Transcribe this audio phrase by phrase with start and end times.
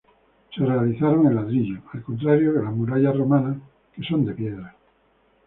[0.49, 3.57] Se realizaron en ladrillo, al contrario que las murallas romanas
[3.93, 4.75] que son de piedra.